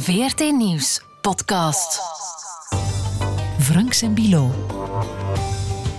[0.00, 2.00] VRT Nieuws podcast.
[3.58, 4.50] Franks en Bilo.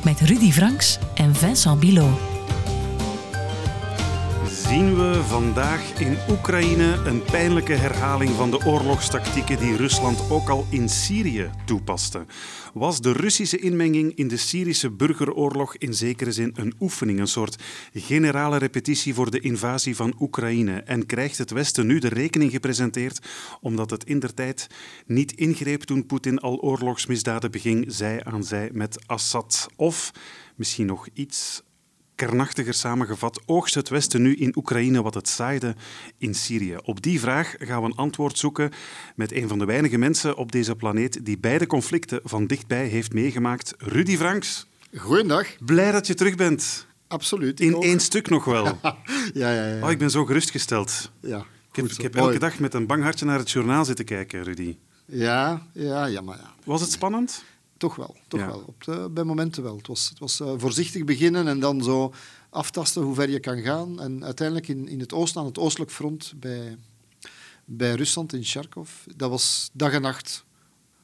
[0.04, 2.30] Met Rudy Franks en Vincent Bilo.
[4.71, 10.65] Zien we vandaag in Oekraïne een pijnlijke herhaling van de oorlogstactieken die Rusland ook al
[10.70, 12.26] in Syrië toepaste?
[12.74, 17.63] Was de Russische inmenging in de Syrische burgeroorlog in zekere zin een oefening, een soort
[17.94, 20.81] generale repetitie voor de invasie van Oekraïne?
[20.81, 23.27] En krijgt het Westen nu de rekening gepresenteerd
[23.62, 24.67] omdat het indertijd
[25.05, 29.67] niet ingreep toen Poetin al oorlogsmisdaden beging, zij aan zij met Assad?
[29.75, 30.11] Of
[30.55, 31.61] misschien nog iets
[32.27, 35.75] kernachtiger samengevat, oogst het Westen nu in Oekraïne wat het zaaide
[36.17, 36.77] in Syrië?
[36.84, 38.71] Op die vraag gaan we een antwoord zoeken
[39.16, 43.13] met een van de weinige mensen op deze planeet die beide conflicten van dichtbij heeft
[43.13, 43.73] meegemaakt.
[43.77, 44.67] Rudy Franks.
[44.97, 45.47] Goedendag.
[45.66, 46.88] Blij dat je terug bent.
[47.07, 47.59] Absoluut.
[47.59, 48.66] In één stuk nog wel.
[49.33, 49.83] ja, ja, ja.
[49.83, 51.11] Oh, ik ben zo gerustgesteld.
[51.22, 52.25] Ja, ik heb, goed ik heb Mooi.
[52.25, 54.77] elke dag met een bang hartje naar het journaal zitten kijken, Rudy.
[55.05, 56.53] Ja, ja, ja, maar ja.
[56.64, 57.44] Was het spannend?
[57.81, 58.47] Toch wel, toch Ja.
[58.47, 58.63] wel.
[58.67, 59.77] Op de, bij momenten wel.
[59.77, 62.13] Het was, het was eh, voorzichtig beginnen en dan zo
[62.49, 64.01] aftasten hoe ver je kan gaan.
[64.01, 66.77] En uiteindelijk in, in het oosten, aan het oostelijk front, bij,
[67.65, 70.43] bij Rusland in Kharkov, dat was dag en nacht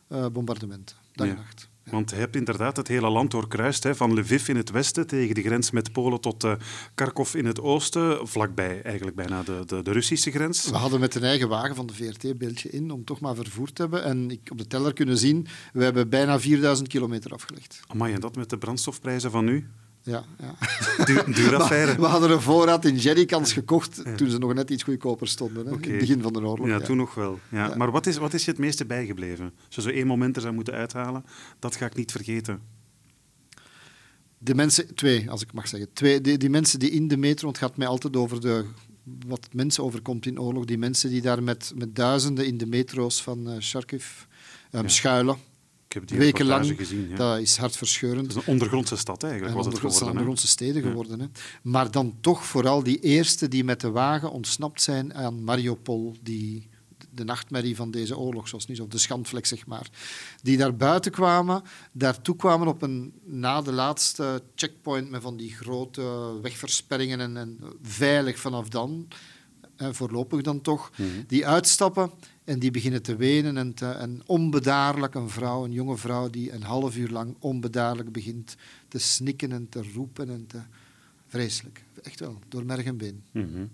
[0.07, 0.95] eh, bombardementen.
[1.13, 1.33] Dag Ja.
[1.33, 1.67] en nacht.
[1.89, 5.35] Want je hebt inderdaad het hele land doorkruist, hè, van Lviv in het westen tegen
[5.35, 6.53] de grens met Polen tot eh,
[6.95, 10.69] Kharkov in het oosten, vlakbij eigenlijk bijna de, de, de Russische grens.
[10.69, 13.75] We hadden met een eigen wagen van de VRT beeldje in om toch maar vervoerd
[13.75, 14.03] te hebben.
[14.03, 17.79] En ik op de teller kunnen zien, we hebben bijna 4000 kilometer afgelegd.
[17.87, 19.67] Amai, en dat met de brandstofprijzen van nu?
[20.07, 20.55] Ja, ja.
[21.05, 21.95] Duur, duur affaire.
[21.95, 25.65] We hadden een voorraad in jerrycans gekocht toen ze nog net iets goedkoper stonden.
[25.65, 25.71] Hè.
[25.71, 26.67] In het begin van de oorlog.
[26.67, 27.39] Ja, toen nog wel.
[27.49, 27.75] Ja.
[27.75, 29.53] Maar wat is, wat is je het meeste bijgebleven?
[29.65, 31.25] Als je zo één moment er zou moeten uithalen,
[31.59, 32.61] dat ga ik niet vergeten.
[34.37, 35.93] De mensen, twee, als ik mag zeggen.
[35.93, 38.65] Twee, die, die mensen die in de metro, want het gaat mij altijd over de,
[39.27, 40.65] wat mensen overkomt in oorlog.
[40.65, 44.05] Die mensen die daar met, met duizenden in de metro's van eh Kharkiv
[44.71, 45.37] ehm, schuilen.
[45.87, 46.73] Ik heb die Wekenlang.
[46.77, 47.09] gezien.
[47.09, 47.15] Ja.
[47.15, 48.27] Dat is hartverscheurend.
[48.27, 50.21] Dat is een ondergrondse stad eigenlijk, En was het ondergrondse, geworden.
[50.27, 51.19] ondergrondse steden geworden.
[51.19, 51.25] Hè.
[51.61, 56.67] Maar dan toch vooral die eerste die met de wagen ontsnapt zijn aan Mariupol, die
[57.11, 59.89] de nachtmerrie van deze oorlog, zoals nu, of de schandvlek, zeg maar.
[60.41, 61.61] Die daar buiten kwamen,
[61.91, 67.59] daartoe kwamen op een, na de laatste checkpoint met van die grote wegversperringen en, en
[67.81, 69.07] veilig vanaf dan,
[69.77, 71.09] voorlopig dan toch, Mhm.
[71.27, 72.11] die uitstappen
[72.47, 76.63] en die beginnen te wenen en, en onbedaarlijk een vrouw, een jonge vrouw, die een
[76.63, 78.55] half uur lang onbedaarlijk begint
[78.87, 80.59] te snikken en te roepen en te...
[81.27, 81.83] Vreselijk.
[82.03, 83.23] Echt wel, door merg en been.
[83.31, 83.65] Mhm.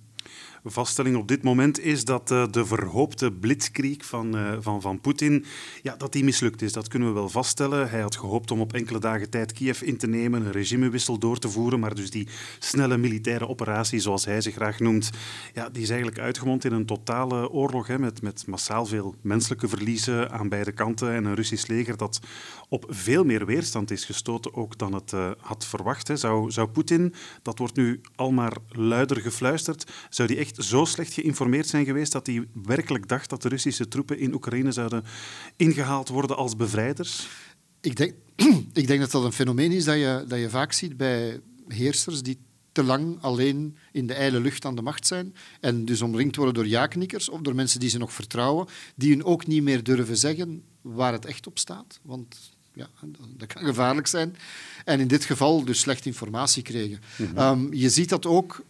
[0.65, 5.45] Vaststelling op dit moment is dat eh, de verhoopte blitzkrieg van, eh, van, van Poetin
[5.81, 6.73] ja, dat die mislukt is.
[6.73, 7.89] Dat kunnen we wel vaststellen.
[7.89, 11.39] Hij had gehoopt om op enkele dagen tijd Kiev in te nemen, een regimewissel door
[11.39, 12.27] te voeren, maar dus die
[12.59, 15.09] snelle militaire operatie, zoals hij ze graag noemt,
[15.53, 19.67] ja, die is eigenlijk uitgemond in een totale oorlog hè, met, met massaal veel menselijke
[19.67, 22.19] verliezen aan beide kanten en een Russisch leger dat
[22.69, 26.07] op veel meer weerstand is gestoten ook dan het eh, had verwacht.
[26.07, 26.17] Hè.
[26.17, 31.13] Zou, zou Poetin, dat wordt nu al maar luider gefluisterd, zou die echt zo slecht
[31.13, 35.03] geïnformeerd zijn geweest dat hij werkelijk dacht dat de Russische troepen in Oekraïne zouden
[35.55, 37.27] ingehaald worden als bevrijders?
[37.81, 38.13] Ik denk,
[38.73, 42.21] ik denk dat dat een fenomeen is dat je, dat je vaak ziet bij heersers
[42.21, 42.37] die
[42.71, 46.53] te lang alleen in de ijle lucht aan de macht zijn en dus omringd worden
[46.53, 50.17] door ja-knikkers of door mensen die ze nog vertrouwen, die hun ook niet meer durven
[50.17, 51.99] zeggen waar het echt op staat.
[52.01, 52.35] Want
[52.73, 52.89] ja,
[53.37, 54.35] dat kan gevaarlijk zijn.
[54.85, 56.99] En in dit geval dus slechte informatie kregen.
[57.35, 58.63] Ehm, je ziet dat ook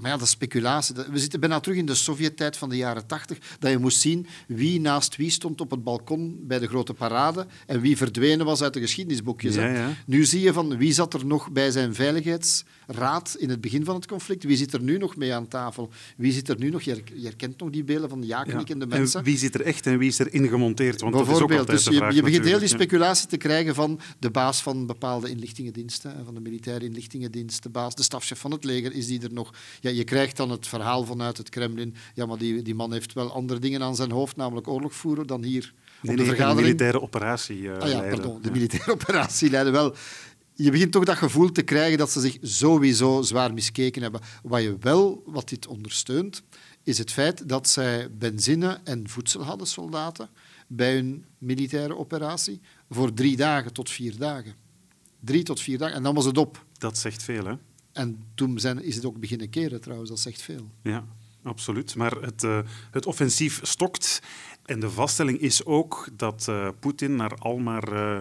[0.00, 0.94] maar ja, dat is speculatie.
[1.10, 4.26] We zitten bijna terug in de Sovjet-tijd van de jaren tachtig, dat je moest zien
[4.46, 8.62] wie naast wie stond op het balkon bij de grote parade en wie verdwenen was
[8.62, 9.54] uit de geschiedenisboekjes.
[9.54, 9.68] hè.
[9.68, 9.94] Ja, ja.
[10.06, 13.94] Nu zie je van wie zat er nog bij zijn veiligheidsraad in het begin van
[13.94, 16.82] het conflict, wie zit er nu nog mee aan tafel, wie zit er nu nog,
[16.82, 18.96] je her- je herkent nog die beelden van de ja-knikkende Ja.
[18.96, 19.18] mensen.
[19.18, 21.00] En wie zit er echt en wie is er ingemonteerd?
[21.00, 23.36] Want dat is ook Bijvoorbeeld, dus de je, vraag je begint heel die speculatie te
[23.36, 28.38] krijgen van de baas van bepaalde inlichtingendiensten, van de militaire inlichtingendienst, de baas, de stafchef
[28.38, 29.54] van het leger, is die er nog?
[29.80, 33.12] Ja, je krijgt dan het verhaal vanuit het Kremlin, ja, maar die, die man heeft
[33.12, 37.70] wel andere dingen aan zijn hoofd, namelijk oorlog voeren, dan hier Nee, de militaire operatie
[37.72, 38.18] eh, Ah ja, leiden.
[38.20, 38.54] pardon, de Ja.
[38.54, 39.94] militaire operatie leiden wel.
[40.54, 44.20] Je begint toch dat gevoel te krijgen dat ze zich sowieso zwaar miskeken hebben.
[44.42, 46.42] Wat je wel, wat dit ondersteunt,
[46.82, 50.28] is het feit dat zij benzine en voedsel hadden, soldaten,
[50.66, 52.60] bij hun militaire operatie,
[52.90, 54.54] voor drie dagen tot vier dagen.
[55.20, 55.94] Drie tot vier dagen.
[55.96, 56.64] En dan was het op.
[56.78, 57.54] Dat zegt veel, hè?
[57.92, 60.10] En toen zijn, is het ook beginnen keren, trouwens.
[60.10, 60.70] Dat zegt veel.
[60.82, 61.04] Ja,
[61.42, 61.96] absoluut.
[61.96, 62.58] Maar het, eh,
[62.90, 64.22] het offensief stokt.
[64.64, 68.20] En de vaststelling is ook dat eh, Poetin naar al maar eh,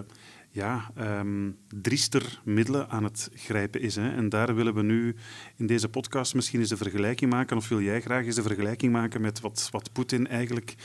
[0.52, 1.52] ja, ehm,
[1.82, 3.96] driester middelen aan het grijpen is.
[3.96, 4.16] Hè.
[4.16, 5.16] En daar willen we nu
[5.56, 8.92] in deze podcast misschien eens de vergelijking maken, of wil jij graag eens de vergelijking
[8.92, 10.76] maken met wat, wat Poetin eigenlijk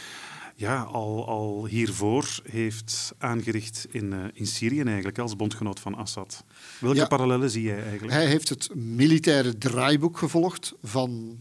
[0.56, 6.44] ja, al, al hiervoor heeft aangericht in, uh, in Syrië eigenlijk, als bondgenoot van Assad.
[6.80, 7.06] Welke Ja.
[7.06, 8.12] parallellen zie jij eigenlijk?
[8.12, 11.38] Hij heeft het militaire draaiboek gevolgd van,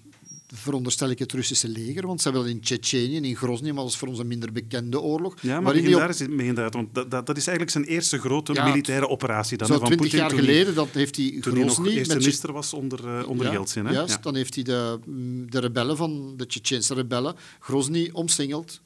[0.56, 2.07] veronderstel ik, het Russische leger.
[2.07, 4.51] Want ze hebben dat in Tsjetsjenië, in Grozny, maar dat is voor ons een minder
[4.51, 5.36] bekende oorlog.
[5.42, 7.77] Ja, maar begin hij op- daar eens mee inderdaad, want dat, dat, dat is eigenlijk
[7.77, 10.88] zijn eerste grote Ja, militaire operatie dan, Zo hè, van twintig jaar hij- geleden dat
[10.92, 13.86] heeft hij Toen hij nog Grozny eerste minister was onder, eh, onder Ja, Yeltsin.
[13.86, 13.92] Hè?
[13.94, 14.21] Juist, Ja.
[14.21, 18.81] dan heeft hij de, mm, de rebellen van de Tsjetsjense rebellen, Grozny, omsingeld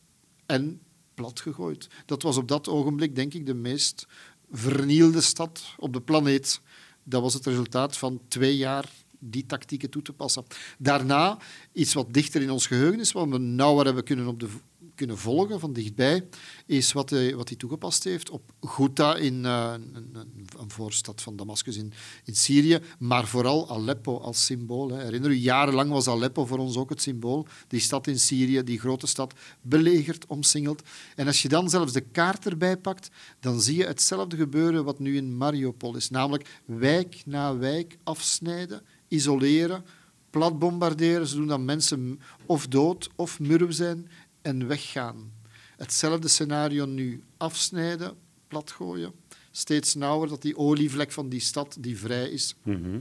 [0.47, 0.81] en
[1.13, 1.87] platgegooid.
[2.05, 4.07] Dat was op dat ogenblik, denk ik, de meest
[4.51, 6.61] vernielde stad op de planeet.
[7.03, 8.89] Dat was het resultaat van twee jaar
[9.19, 10.45] die tactieken toe te passen.
[10.77, 11.37] Daarna,
[11.71, 14.47] iets wat dichter in ons geheugen is, wat we nauwer hebben kunnen, op de,
[14.95, 16.27] kunnen volgen van dichtbij,
[16.65, 21.35] is wat hij, wat hij toegepast heeft op Ghouta, in, eh, een, een voorstad van
[21.35, 21.93] Damascus in,
[22.23, 24.97] in Syrië, maar vooral Aleppo als symbool.
[24.97, 27.47] Herinner u, jarenlang was Aleppo voor ons ook het symbool.
[27.67, 30.81] Die stad in Syrië, die grote stad, belegerd, omsingeld.
[31.15, 33.09] En als je dan zelfs de kaart erbij pakt,
[33.39, 36.09] dan zie je hetzelfde gebeuren wat nu in Mariupol is.
[36.09, 39.85] Namelijk wijk na wijk afsnijden, isoleren,
[40.29, 44.09] plat bombarderen, zodat mensen of dood of murw zijn
[44.41, 45.31] en weggaan.
[45.77, 48.15] Hetzelfde scenario nu afsnijden,
[48.47, 49.11] platgooien.
[49.57, 52.99] Steeds nauwer dat die olievlek van die stad die vrij is, Mhm.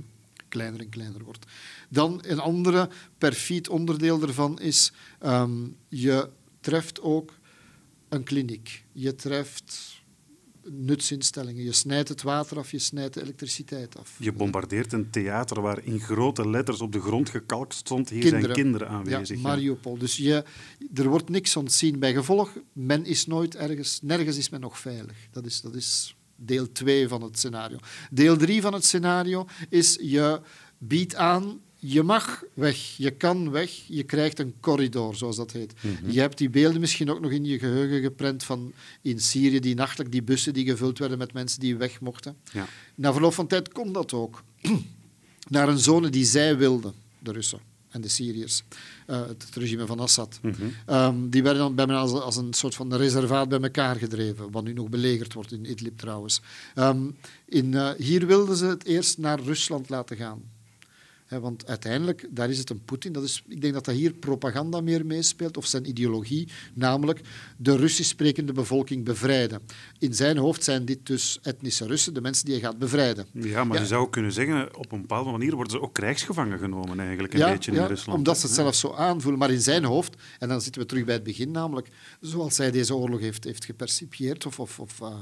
[0.48, 1.46] kleiner en kleiner wordt.
[1.88, 2.88] Dan een andere
[3.18, 6.28] perfiet onderdeel ervan is, ehm, je
[6.60, 7.38] treft ook
[8.08, 8.84] een kliniek.
[8.92, 9.94] Je treft
[10.70, 11.64] nutsinstellingen.
[11.64, 14.16] Je snijdt het water af, je snijdt de elektriciteit af.
[14.18, 18.52] Je bombardeert een theater waar in grote letters op de grond gekalkt stond: hier zijn
[18.52, 19.28] kinderen aanwezig.
[19.28, 19.40] Ja, Ja.
[19.48, 19.98] Mariupol.
[19.98, 20.44] Dus je,
[20.94, 21.98] er wordt niks ontzien.
[21.98, 25.16] Bij gevolg, men is nooit ergens, nergens is men nog veilig.
[25.30, 27.78] Dat is, dat is deel 2 van het scenario.
[28.10, 30.40] Deel 3 van het scenario is je
[30.78, 35.72] biedt aan, je mag weg, je kan weg, je krijgt een corridor, zoals dat heet.
[35.80, 36.10] Mhm.
[36.10, 38.72] Je hebt die beelden misschien ook nog in je geheugen geprent van
[39.02, 42.36] in Syrië, die nachtelijk die bussen die gevuld werden met mensen die weg mochten.
[42.52, 42.66] Ja.
[42.94, 44.42] Na verloop van tijd kon dat ook.
[45.48, 48.62] Naar een zone die zij wilden, de Russen en de Syriërs,
[49.06, 50.38] eh, het, regime van Assad.
[50.42, 50.54] Mhm.
[50.86, 54.64] Ehm, die werden dan bij als, als een soort van reservaat bij elkaar gedreven, wat
[54.64, 56.40] nu nog belegerd wordt in Idlib trouwens.
[56.74, 57.10] Ehm,
[57.46, 60.42] in, eh, hier wilden ze het eerst naar Rusland laten gaan.
[61.28, 63.12] Want uiteindelijk, daar is het een Poetin.
[63.12, 67.20] Dat is, ik denk dat dat hier propaganda meer meespeelt, of zijn ideologie, namelijk
[67.56, 69.60] de Russisch sprekende bevolking bevrijden.
[69.98, 73.26] In zijn hoofd zijn dit dus etnische Russen, de mensen die hij gaat bevrijden.
[73.32, 73.82] Ja, maar Ja.
[73.82, 77.34] je zou ook kunnen zeggen, op een bepaalde manier worden ze ook krijgsgevangen genomen eigenlijk,
[77.34, 78.18] een beetje in Rusland.
[78.18, 78.62] Omdat ze het Ja.
[78.62, 79.38] zelf zo aanvoelen.
[79.38, 81.88] Maar in zijn hoofd, en dan zitten we terug bij het begin, namelijk
[82.20, 85.16] zoals hij deze oorlog heeft, heeft gepercipieerd of, of, of eh,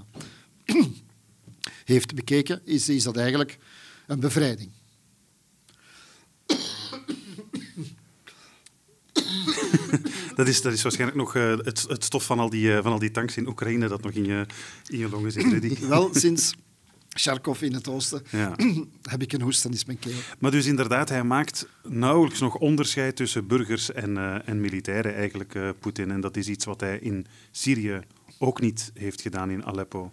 [1.84, 3.58] heeft bekeken, is, is dat eigenlijk
[4.06, 4.70] een bevrijding.
[10.36, 12.92] Dat is, dat is waarschijnlijk nog eh, het, het stof van al, die, eh, van
[12.92, 14.46] al die tanks in Oekraïne dat nog in je,
[14.86, 15.76] in je longen zit, Rudy.
[15.88, 16.54] Wel sinds
[17.08, 18.56] Charkov in het oosten Ja.
[19.12, 20.18] heb ik een hoest, dan is mijn keel.
[20.38, 25.58] Maar dus inderdaad, hij maakt nauwelijks nog onderscheid tussen burgers en, eh, en militairen, eigenlijk,
[25.80, 26.10] Poetin.
[26.10, 28.00] En dat is iets wat hij in Syrië
[28.38, 30.12] ook niet heeft gedaan in Aleppo.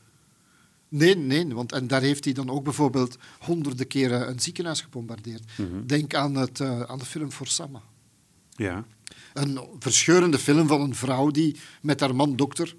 [0.89, 5.43] Nee, nee, want en daar heeft hij dan ook bijvoorbeeld honderden keren een ziekenhuis gebombardeerd.
[5.85, 7.81] Denk aan, het, aan de film For Sama.
[8.55, 8.85] Ja.
[9.33, 12.75] Een verscheurende film van een vrouw die met haar man dokter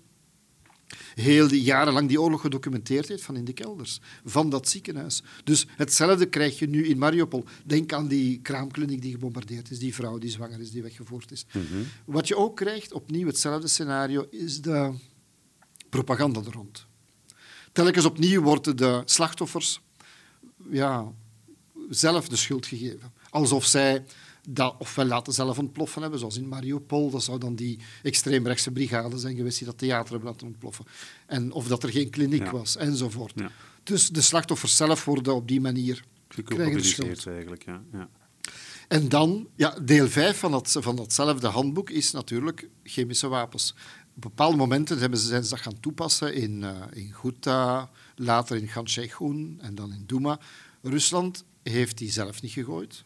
[1.15, 5.23] heel die jarenlang die oorlog gedocumenteerd heeft van in de kelders van dat ziekenhuis.
[5.45, 7.45] Dus hetzelfde krijg je nu in Mariupol.
[7.65, 11.47] Denk aan die kraamkliniek die gebombardeerd is, die vrouw die zwanger is, die weggevoerd is.
[12.05, 14.93] Wat je ook krijgt, opnieuw hetzelfde scenario, is de
[15.89, 16.87] propaganda er rond.
[17.73, 19.81] Telkens opnieuw worden de slachtoffers
[20.71, 21.13] ja,
[21.91, 23.13] zelf de schuld gegeven.
[23.31, 24.05] Alsof zij
[24.49, 27.11] dat ofwel laten zelf ontploffen hebben, zoals in Mariupol.
[27.11, 30.85] Dat zou dan die extreemrechtse brigade zijn geweest die dat theater hebben laten ontploffen.
[31.27, 32.51] En of dat er geen kliniek Ja.
[32.51, 33.33] was, enzovoort.
[33.37, 33.51] Ja.
[33.83, 36.05] Dus de slachtoffers zelf worden op die manier.
[36.29, 37.83] Geculpabiliseerd eigenlijk, ja.
[37.93, 38.09] ja.
[38.89, 43.75] En dan, ja, deel 5 van, dat, van datzelfde handboek is natuurlijk chemische wapens.
[44.17, 48.57] Op bepaalde momenten hebben ze, zijn ze dat gaan toepassen in, eh in Ghouta, later
[48.57, 50.39] in Khan Sheikhoun en dan in Douma.
[50.83, 53.05] Rusland heeft die zelf niet gegooid.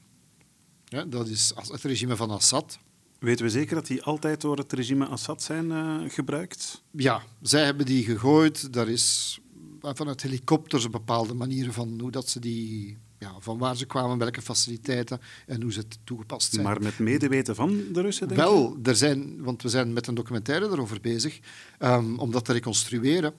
[0.88, 2.78] Ja, dat is als- het regime van Assad.
[3.19, 6.83] Weten we zeker dat die altijd door het regime Assad zijn eh, gebruikt?
[6.90, 8.73] Ja, zij hebben die gegooid.
[8.73, 9.38] Daar is
[9.81, 14.43] vanuit helikopters bepaalde manieren van hoe dat ze die, ja, van waar ze kwamen, welke
[14.43, 16.64] faciliteiten en hoe ze het toegepast zijn.
[16.64, 18.40] Maar met medeweten van de Russen, denk?
[18.40, 21.38] Wel, er zijn, want we zijn met een documentaire erover bezig,
[21.78, 23.35] ehm, om dat te reconstrueren.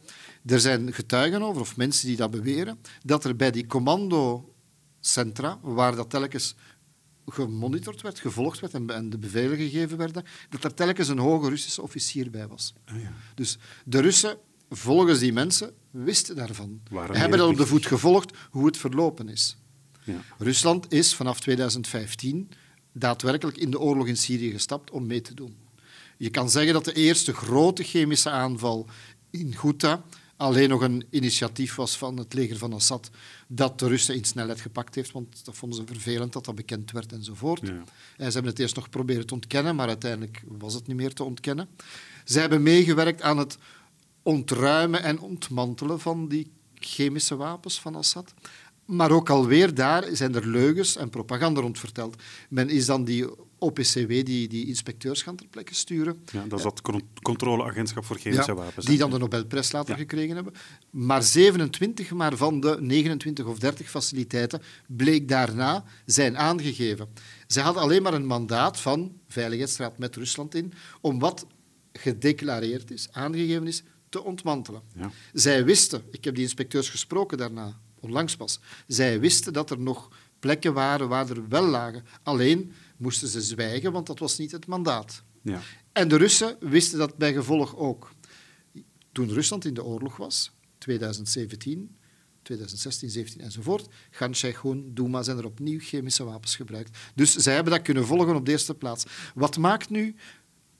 [0.45, 5.95] Er zijn getuigen over, of mensen die dat beweren, dat er bij die commandocentra, waar
[5.95, 6.55] dat telkens
[7.27, 11.49] gemonitord werd, gevolgd werd en, en de bevelen gegeven werden, dat er telkens een hoge
[11.49, 12.73] Russische officier bij was.
[12.85, 13.13] Ah, ja.
[13.35, 14.37] Dus de Russen,
[14.69, 16.81] volgens die mensen, wisten daarvan.
[16.91, 19.57] En hebben dat op de voet gevolgd hoe het verlopen is.
[20.03, 20.21] Ja.
[20.37, 22.49] Rusland is vanaf 2015
[22.93, 25.57] daadwerkelijk in de oorlog in Syrië gestapt om mee te doen.
[26.17, 28.87] Je kan zeggen dat de eerste grote chemische aanval
[29.29, 30.03] in Ghouta
[30.37, 33.09] alleen nog een initiatief was van het leger van Assad
[33.47, 36.91] dat de Russen in snelheid gepakt heeft, want dat vonden ze vervelend dat dat bekend
[36.91, 37.67] werd enzovoort.
[37.67, 37.83] Ja.
[38.17, 41.13] En ze hebben het eerst nog proberen te ontkennen, maar uiteindelijk was het niet meer
[41.13, 41.67] te ontkennen.
[42.23, 43.57] Zij hebben meegewerkt aan het
[44.23, 48.33] ontruimen en ontmantelen van die chemische wapens van Assad.
[48.85, 52.15] Maar ook alweer daar zijn er leugens en propaganda rond verteld.
[52.49, 53.25] Men is dan die
[53.59, 56.19] OPCW, die, die inspecteurs gaan ter plekke sturen.
[56.31, 58.85] Ja, dat is dat con- controleagentschap voor chemische Ja, wapens.
[58.85, 59.99] die dan de Nobelprijs later Ja.
[59.99, 60.53] gekregen hebben.
[60.89, 67.07] Maar 27 maar van de 29 of 30 faciliteiten bleek daarna zijn aangegeven.
[67.47, 71.45] Zij hadden alleen maar een mandaat van Veiligheidsraad met Rusland in om wat
[71.93, 74.81] gedeclareerd is, aangegeven is, te ontmantelen.
[74.95, 75.11] Ja.
[75.33, 80.09] Zij wisten, ik heb die inspecteurs gesproken daarna, onlangs pas, zij wisten dat er nog
[80.39, 82.03] plekken waren waar er wel lagen.
[82.23, 85.23] Alleen moesten ze zwijgen, want dat was niet het mandaat.
[85.41, 85.61] Ja.
[85.91, 88.11] En de Russen wisten dat bij gevolg ook.
[89.11, 91.97] Toen Rusland in de oorlog was, 2017,
[92.41, 96.97] 2016, 17 enzovoort, gaan Sheikhun, Douma zijn er opnieuw chemische wapens gebruikt.
[97.15, 99.05] Dus zij hebben dat kunnen volgen op de eerste plaats.
[99.35, 100.15] Wat maakt nu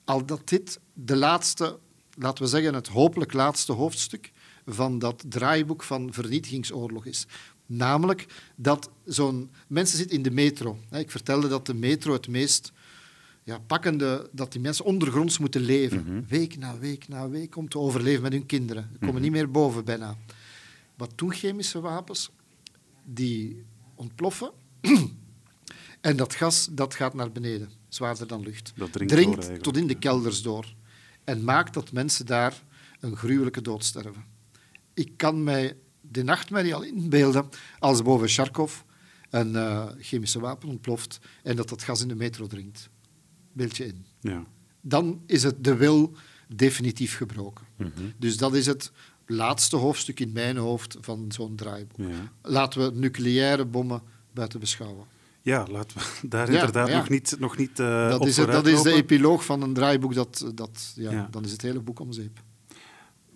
[0.04, 1.78] al dat dit de laatste,
[2.14, 4.32] laten we zeggen, het hopelijk laatste hoofdstuk
[4.66, 7.26] van dat draaiboek van vernietigingsoorlog is?
[7.68, 9.50] Namelijk dat zo'n...
[9.66, 10.78] Mensen zitten in de metro.
[10.90, 12.72] Ik vertelde dat de metro het meest
[13.44, 14.28] ja, pakkende...
[14.32, 16.26] Dat die mensen ondergronds moeten leven.
[16.28, 18.90] Week na week na week om te overleven met hun kinderen.
[18.92, 20.16] Ze komen niet meer boven bijna.
[20.96, 22.30] Wat doen chemische wapens?
[23.04, 24.50] Die ontploffen.
[26.00, 27.70] en dat gas dat gaat naar beneden.
[27.88, 28.72] Zwaarder dan lucht.
[28.76, 30.74] Dat dringt eigenlijk, tot in de kelders door.
[31.24, 32.62] En maakt dat mensen daar
[33.00, 34.24] een gruwelijke dood sterven.
[34.94, 35.76] Ik kan mij
[36.10, 37.48] de nachtmerrie al inbeelden
[37.78, 38.80] als boven Charkov
[39.30, 42.88] een eh, chemische wapen ontploft en dat dat gas in de metro dringt.
[43.52, 44.04] Beeldje in.
[44.20, 44.44] Ja.
[44.80, 46.12] Dan is het de wil
[46.48, 47.66] definitief gebroken.
[47.76, 47.90] Mhm.
[48.16, 48.92] Dus dat is het
[49.26, 52.06] laatste hoofdstuk in mijn hoofd van zo'n draaiboek.
[52.08, 52.32] Ja.
[52.42, 55.06] Laten we nucleaire bommen buiten beschouwen.
[55.42, 56.96] ja, laten we daar Ja, inderdaad ja.
[56.96, 59.72] nog niet, nog niet eh, dat, op is het, dat is de epiloog van een
[59.74, 60.14] draaiboek.
[60.14, 61.28] Dat, dat, ja, Ja.
[61.30, 62.42] Dan is het hele boek om zeep.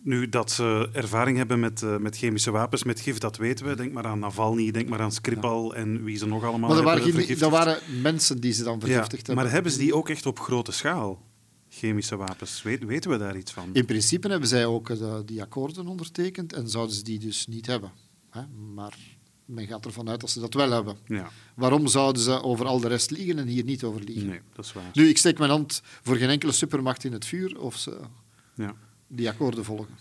[0.04, 3.74] Nu, dat ze ervaring hebben met, eh, met chemische wapens, met gif, dat weten we.
[3.76, 6.84] Denk maar aan Navalny, denk maar aan Skripal en wie ze nog allemaal Maar dat
[6.86, 7.40] waren, vergiftigd.
[7.40, 9.44] dat waren mensen die ze dan Ja, vergiftigd hebben.
[9.44, 11.22] maar hebben ze die ook echt op grote schaal,
[11.68, 12.62] chemische wapens?
[12.62, 13.70] Weet, weten we daar iets van?
[13.72, 17.66] In principe hebben zij ook eh, die akkoorden ondertekend en zouden ze die dus niet
[17.66, 17.92] hebben.
[18.30, 18.42] Hè?
[18.74, 18.94] Maar
[19.44, 20.96] men gaat ervan uit dat ze dat wel hebben.
[21.06, 24.26] Ja, Waarom zouden ze over al de rest liegen en hier niet over liegen?
[24.26, 24.90] nee, dat is waar.
[24.92, 27.96] Nu, ik steek mijn hand voor geen enkele supermacht in het vuur of ze
[28.54, 28.74] Ja.
[29.12, 29.94] Die akkoorden volgen.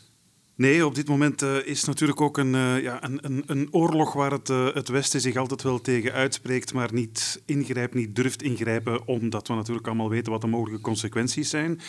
[0.56, 4.14] Nee, op dit moment eh, is natuurlijk ook een, eh, ja, een, een, een oorlog
[4.14, 8.44] waar het, eh, het Westen zich altijd wel tegen uitspreekt, maar niet ingrijpt, niet durft
[8.44, 11.80] ingrijpen, omdat we natuurlijk allemaal weten wat de mogelijke consequenties zijn.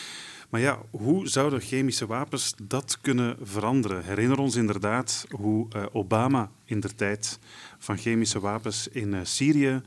[0.52, 4.04] Maar ja, hoe zouden chemische wapens dat kunnen veranderen?
[4.04, 7.38] Herinner ons inderdaad hoe eh, Obama in der tijd
[7.78, 9.80] van chemische wapens in eh, Syrië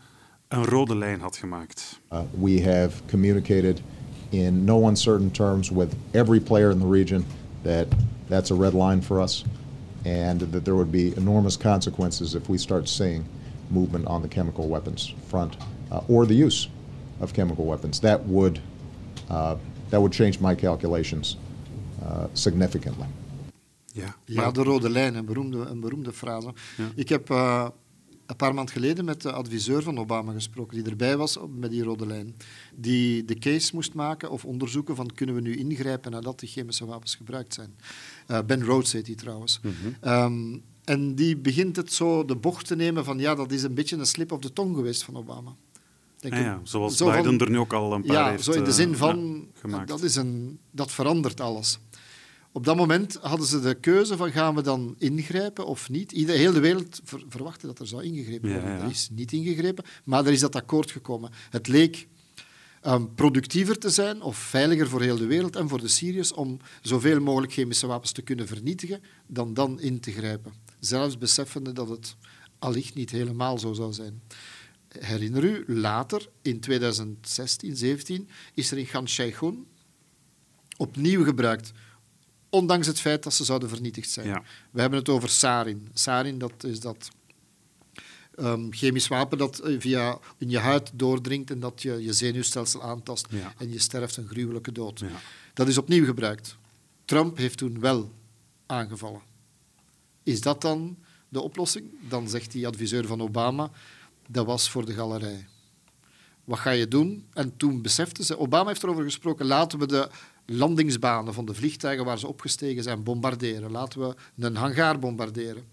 [0.47, 1.99] een rode lijn had gemaakt.
[2.11, 3.81] Uh, we have communicated
[4.39, 7.23] in no uncertain terms with every player in the region
[7.63, 7.87] that
[8.29, 9.43] that's a red line for us
[10.05, 13.23] and that there would be enormous consequences if we start seeing
[13.69, 15.57] movement on the chemical weapons front
[15.91, 16.67] uh, or the use
[17.19, 17.99] of chemical weapons.
[17.99, 18.59] That would,
[19.29, 19.55] uh,
[19.89, 21.37] that would change my calculations
[22.05, 23.07] uh, significantly.
[23.93, 26.53] Ja, Ja, maar- de rode lijn, een beroemde, een beroemde frase.
[26.77, 26.85] Ja.
[26.95, 27.67] Ik heb eh,
[28.25, 31.71] een paar maanden geleden met de adviseur van Obama gesproken, die erbij was op- met
[31.71, 32.35] die rode lijn.
[32.75, 36.85] Die de case moest maken of onderzoeken van kunnen we nu ingrijpen nadat die chemische
[36.85, 37.75] wapens gebruikt zijn.
[38.27, 39.59] Eh, ben Rhodes heet die trouwens.
[39.63, 39.73] Mhm.
[40.01, 43.73] Ehm, en die begint het zo de bocht te nemen van ja, dat is een
[43.73, 45.55] beetje een slip of de tong geweest van Obama.
[46.19, 48.43] Denk Ah ja, zoals Zo van- Biden er nu ook al een paar ja, heeft
[48.43, 49.87] zo in de eh, zin ja, van, gemaakt.
[49.87, 51.79] dat, is een, dat verandert alles.
[52.55, 56.11] Op dat moment hadden ze de keuze van gaan we dan ingrijpen of niet.
[56.11, 58.69] Ieder, heel de wereld ver- verwachtte dat er zou ingegrepen worden.
[58.69, 58.83] ja.
[58.83, 61.31] Er is niet ingegrepen, maar er is dat akkoord gekomen.
[61.49, 62.07] Het leek
[62.81, 66.59] ehm, productiever te zijn of veiliger voor heel de wereld en voor de Syriërs om
[66.81, 70.53] zoveel mogelijk chemische wapens te kunnen vernietigen dan dan in te grijpen.
[70.79, 72.15] Zelfs beseffende dat het
[72.59, 74.21] allicht niet helemaal zo zou zijn.
[74.99, 79.65] Herinner u, later, in 2016, 17, is er in Gan Sheikhun
[80.77, 81.71] opnieuw gebruikt.
[82.55, 84.27] Ondanks het feit dat ze zouden vernietigd zijn.
[84.27, 84.43] Ja.
[84.71, 85.89] We hebben het over sarin.
[85.93, 87.09] Sarin, dat is dat
[88.35, 92.83] ehm, chemisch wapen dat eh, via in je huid doordringt en dat je je zenuwstelsel
[92.83, 93.53] aantast Ja.
[93.57, 94.99] en je sterft een gruwelijke dood.
[94.99, 95.07] Ja.
[95.53, 96.57] Dat is opnieuw gebruikt.
[97.05, 98.11] Trump heeft toen wel
[98.65, 99.21] aangevallen.
[100.23, 100.97] Is dat dan
[101.29, 102.09] de oplossing?
[102.09, 103.71] Dan zegt die adviseur van Obama,
[104.27, 105.47] dat was voor de galerij.
[106.43, 107.25] Wat ga je doen?
[107.33, 110.09] En toen beseften ze, Obama heeft erover gesproken, laten we de
[110.45, 113.71] landingsbanen van de vliegtuigen waar ze opgestegen zijn bombarderen.
[113.71, 115.63] Laten we een hangaar bombarderen.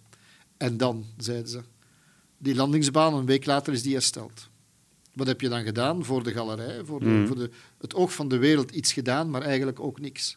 [0.56, 1.60] En dan, zeiden ze,
[2.38, 4.48] die landingsbaan, een week later is die hersteld.
[5.14, 7.26] Wat heb je dan gedaan voor de galerij, voor, de, Mhm.
[7.26, 10.36] voor de, het oog van de wereld iets gedaan, maar eigenlijk ook niks.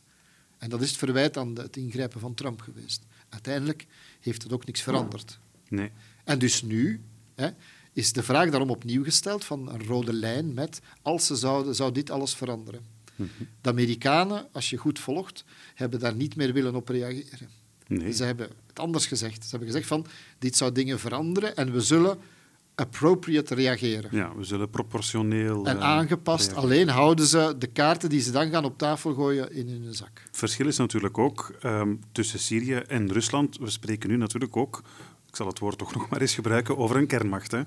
[0.58, 3.01] En dat is het verwijt aan de- het ingrijpen van Trump geweest.
[3.30, 3.86] Uiteindelijk
[4.20, 5.39] heeft het ook niks veranderd.
[5.70, 5.92] Nee.
[6.24, 7.01] En dus nu
[7.36, 7.50] hè,
[7.94, 11.92] is de vraag daarom opnieuw gesteld van een rode lijn met als ze zouden, zou
[11.92, 12.82] dit alles veranderen.
[13.62, 15.45] De Amerikanen, als je goed volgt,
[15.75, 17.50] hebben daar niet meer willen op reageren.
[17.88, 18.12] Nee.
[18.12, 19.43] Ze hebben het anders gezegd.
[19.43, 20.05] Ze hebben gezegd van
[20.39, 22.17] dit zou dingen veranderen en we zullen
[22.75, 24.10] appropriate reageren.
[24.12, 25.65] Ja, we zullen proportioneel...
[25.65, 26.63] En eh, aangepast, reageren.
[26.63, 30.22] alleen houden ze de kaarten die ze dan gaan op tafel gooien in hun zak.
[30.25, 33.57] Het verschil is natuurlijk ook ehm, tussen Syrië en Rusland.
[33.57, 34.84] We spreken nu natuurlijk ook,
[35.27, 37.51] ik zal het woord toch nog maar eens gebruiken, over een kernmacht.
[37.51, 37.62] Hè?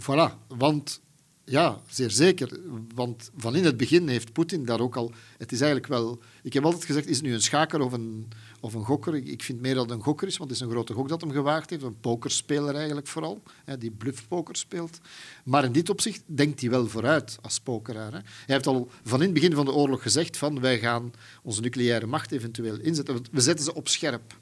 [0.00, 1.00] Voilà, want
[1.48, 2.60] ja, zeer zeker.
[2.94, 5.12] Want van in het begin heeft Poetin daar ook al.
[5.38, 6.18] Het is eigenlijk wel.
[6.42, 8.28] Ik heb altijd gezegd: is het nu een schaker of een,
[8.60, 9.14] of een gokker?
[9.14, 11.20] Ik- vind meer dat het een gokker is, want het is een grote gok dat
[11.20, 11.82] hem gewaagd heeft.
[11.82, 14.98] Een pokerspeler eigenlijk vooral, hè, die bluffpoker speelt.
[15.44, 18.12] Maar in dit opzicht denkt hij wel vooruit als pokeraar.
[18.12, 18.18] Hè.
[18.18, 21.12] Hij heeft al van in het begin van de oorlog gezegd: van wij gaan
[21.42, 23.22] onze nucleaire macht eventueel inzetten.
[23.30, 24.36] We zetten ze op scherp.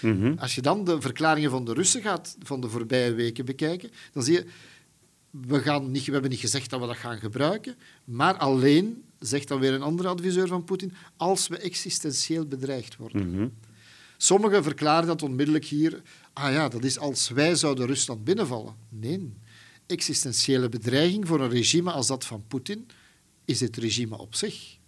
[0.00, 0.34] Mhm.
[0.38, 4.22] Als je dan de verklaringen van de Russen gaat van de voorbije weken bekijken, dan
[4.22, 4.46] zie je,
[5.30, 9.48] we, gaan niet, we hebben niet gezegd dat we dat gaan gebruiken, maar alleen, zegt
[9.48, 13.30] dan weer een andere adviseur van Poetin, als we existentieel bedreigd worden.
[13.30, 13.48] Mhm.
[14.16, 18.74] Sommigen verklaren dat onmiddellijk hier, ah ja, dat is als wij zouden Rusland binnenvallen.
[18.88, 19.32] Nee,
[19.86, 22.88] existentiële bedreiging voor een regime als dat van Poetin
[23.44, 24.78] is het regime op zich.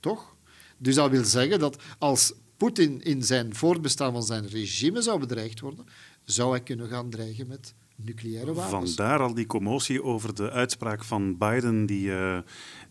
[0.00, 0.36] Toch?
[0.78, 5.60] Dus dat wil zeggen dat als Poetin in zijn voortbestaan van zijn regime zou bedreigd
[5.60, 5.86] worden,
[6.24, 8.94] zou hij kunnen gaan dreigen met nucleaire wapens.
[8.94, 12.38] Vandaar al die commotie over de uitspraak van Biden, die, eh,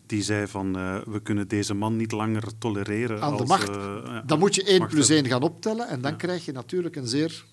[0.06, 3.20] die zei van eh, we kunnen deze man niet langer tolereren.
[3.22, 3.68] Aan de als, macht.
[3.68, 5.30] eh, ja, Dan moet je 1 macht plus hebben.
[5.30, 7.44] 1 gaan optellen en dan krijg je natuurlijk een zeer,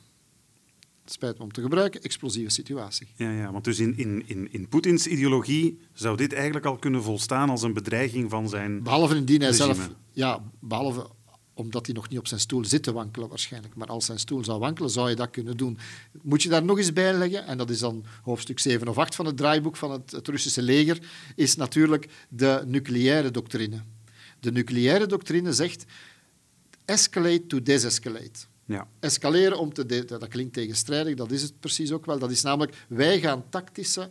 [1.05, 3.07] spijt me om te gebruiken, explosieve situatie.
[3.15, 7.03] Ja, ja, want dus in, in, in, in Poetins ideologie zou dit eigenlijk al kunnen
[7.03, 8.83] volstaan als een bedreiging van zijn...
[8.83, 9.73] Behalve indien hij regime.
[9.73, 11.09] zelf, ja, behalve
[11.59, 13.75] omdat hij nog niet op zijn stoel zit te wankelen waarschijnlijk.
[13.75, 15.77] Maar als zijn stoel zou wankelen, zou je dat kunnen doen.
[16.21, 19.15] Moet je daar nog eens bij leggen, en dat is dan hoofdstuk 7 of 8
[19.15, 20.99] van het draaiboek van het, het Russische leger,
[21.35, 23.81] is natuurlijk de nucleaire doctrine.
[24.39, 25.85] De nucleaire doctrine zegt
[26.85, 28.39] escalate to desescalate.
[28.65, 28.87] Ja.
[28.99, 30.05] Escaleren om te...
[30.05, 32.19] dat klinkt tegenstrijdig, dat is het precies ook wel.
[32.19, 34.09] Dat is namelijk, wij gaan tactische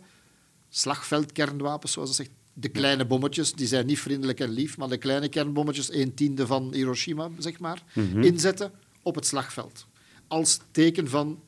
[0.69, 4.97] slagveldkernwapens, zoals ze zegt, de kleine bommetjes, die zijn niet vriendelijk en lief, maar de
[4.97, 7.83] kleine kernbommetjes, een tiende van Hiroshima, zeg maar,
[8.21, 9.87] inzetten op het slagveld.
[10.27, 11.39] Als teken van,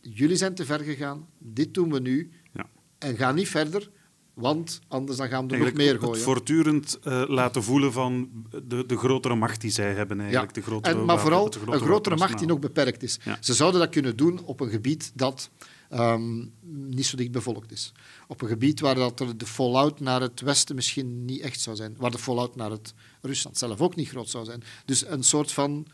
[0.00, 2.66] jullie zijn te ver gegaan, dit doen we nu, Ja.
[2.98, 3.90] en ga niet verder,
[4.34, 6.20] want anders dan gaan we er nog meer het gooien.
[6.22, 8.28] voortdurend eh, laten voelen van
[8.64, 10.20] de, de grotere macht die zij hebben.
[10.20, 12.48] Eigenlijk, de grotere en, maar vooral het een grotere macht die wapenarsenaal.
[12.48, 13.18] nog beperkt is.
[13.24, 13.36] Ja.
[13.40, 15.50] Ze zouden dat kunnen doen op een gebied dat
[15.88, 17.92] ehm, niet zo dicht bevolkt is.
[18.26, 21.76] Op een gebied waar dat er de fallout naar het westen misschien niet echt zou
[21.76, 21.94] zijn.
[21.96, 24.62] Waar de fallout naar het Rusland zelf ook niet groot zou zijn.
[24.84, 25.86] Dus een soort van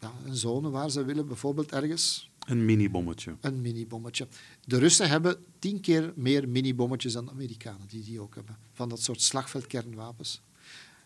[0.00, 3.36] ja, een zone waar ze willen bijvoorbeeld ergens Een mini-bommetje.
[3.40, 4.28] een minibommetje.
[4.64, 8.56] De Russen hebben tien keer meer minibommetjes dan de Amerikanen, die die ook hebben.
[8.72, 10.40] Van dat soort slagveldkernwapens.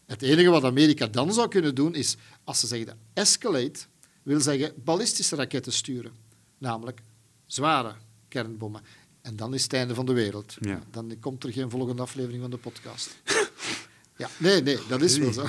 [0.07, 3.81] Het enige wat Amerika dan zou kunnen doen, is, als ze zeggen escalate,
[4.22, 6.12] wil zeggen ballistische raketten sturen.
[6.59, 7.02] Namelijk
[7.46, 7.94] zware
[8.32, 8.82] kernbommen.
[9.22, 10.56] En dan is het einde van de wereld.
[10.60, 10.82] Ja.
[10.90, 13.16] Dan komt er geen volgende aflevering van de podcast.
[14.22, 15.46] ja, nee, nee, dat is wel zo.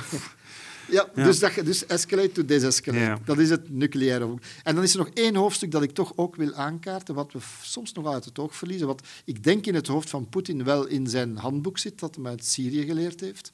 [0.90, 1.24] Ja, Ja.
[1.24, 3.04] Dus, dat, je- dus escalate to desescalate.
[3.04, 3.18] Ja.
[3.24, 4.38] Dat is het nucleaire.
[4.62, 7.38] En dan is er nog één hoofdstuk dat ik toch ook wil aankaarten, wat we
[7.62, 8.86] soms nog uit het oog verliezen.
[8.86, 12.24] Wat ik denk in het hoofd van Poetin wel in zijn handboek zit, dat hij
[12.24, 13.52] uit Syrië geleerd heeft.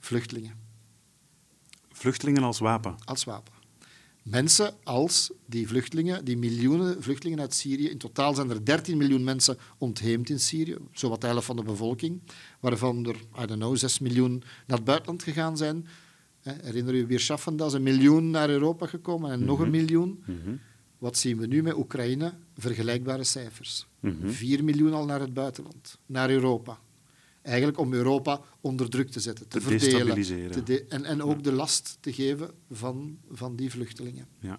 [0.00, 0.54] Vluchtelingen
[1.92, 2.96] Vluchtelingen als wapen.
[3.04, 3.52] als wapen.
[4.22, 7.88] Mensen als die vluchtelingen, die miljoenen vluchtelingen uit Syrië.
[7.88, 11.62] In totaal zijn er 13 miljoen mensen ontheemd in Syrië, zowat de helft van de
[11.62, 12.20] bevolking,
[12.60, 15.86] waarvan er, I don't know, 6 miljoen naar het buitenland gegaan zijn.
[16.42, 20.22] Herinner je weer dat is een miljoen naar Europa gekomen en nog een miljoen.
[20.26, 20.54] Mhm.
[20.98, 22.32] Wat zien we nu met Oekraïne?
[22.56, 23.86] Vergelijkbare cijfers.
[24.00, 24.28] Mhm.
[24.28, 26.78] 4 miljoen al naar het buitenland, naar Europa.
[27.42, 30.22] Eigenlijk om Europa onder druk te zetten, te, Te verdelen.
[30.50, 34.26] te de- en, en ook de last te geven van, van die vluchtelingen.
[34.38, 34.58] Ja.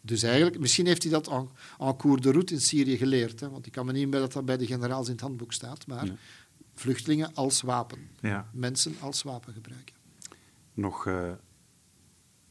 [0.00, 3.40] Dus eigenlijk, misschien heeft hij dat en, en cours de route in Syrië geleerd.
[3.40, 5.52] Hè, want ik kan me niet inbeelden dat dat bij de generaals in het handboek
[5.52, 5.86] staat.
[5.86, 6.08] Maar
[6.74, 7.98] vluchtelingen als wapen.
[8.20, 8.50] Ja.
[8.52, 9.94] Mensen als wapen gebruiken.
[10.74, 11.30] Nog uh,